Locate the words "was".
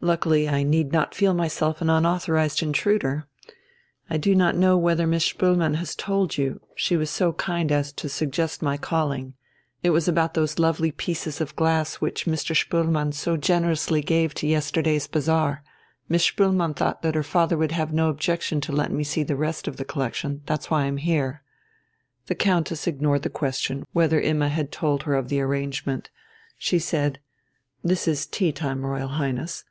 6.94-7.08, 9.96-10.06